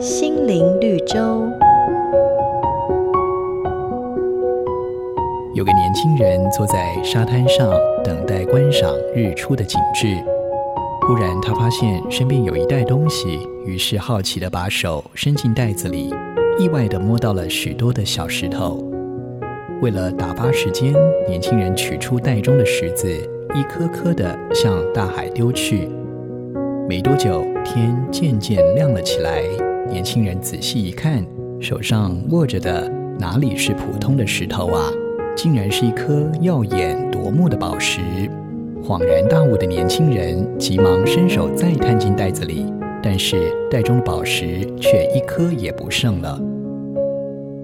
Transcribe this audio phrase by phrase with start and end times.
[0.00, 1.18] 心灵绿洲。
[5.54, 7.70] 有个年轻人坐在沙滩上，
[8.02, 10.16] 等待观赏日出的景致。
[11.06, 16.14] 忽然，他发现身边有一袋东西，于是好奇的把手伸进袋子里，
[16.58, 18.82] 意外的摸到了许多的小石头。
[19.80, 20.94] 为了打发时间，
[21.28, 23.08] 年轻人取出袋中的石子，
[23.54, 25.88] 一颗颗的向大海丢去。
[26.88, 29.42] 没多久，天渐渐亮了起来。
[29.88, 31.24] 年轻人仔细一看，
[31.60, 34.90] 手上握着的哪里是普通的石头啊？
[35.34, 38.00] 竟然是一颗耀眼夺目的宝石！
[38.84, 42.66] 恍然大悟的年轻人急忙伸手再探进袋子里，
[43.02, 46.38] 但是袋中的宝石却一颗也不剩了。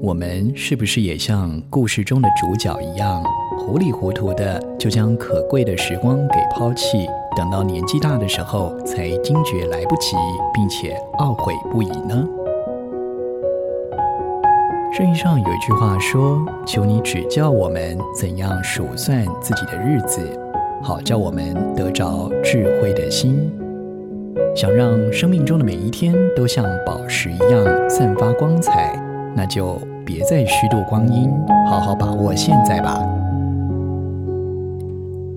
[0.00, 3.22] 我们是不是也像故事中的主角一样，
[3.58, 10.16] 糊里糊涂的就将可贵的时光给抛弃，等到年纪大的时候才惊觉来不及，
[10.52, 12.28] 并且懊悔不已呢？
[14.94, 20.20] 圣经上有一句话说：“求你指教我们怎样数算自己的日子，
[20.82, 23.50] 好叫我们得着智慧的心。
[24.54, 28.94] 想让生命中的每一天都像宝石一样散发光彩，
[29.34, 31.30] 那就别再虚度光阴，
[31.70, 33.02] 好好把握现在吧。”